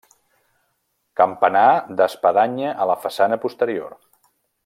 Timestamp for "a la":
2.85-2.97